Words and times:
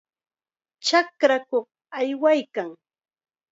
Chakrakuq 0.85 1.67
aywaykaa. 1.97 2.71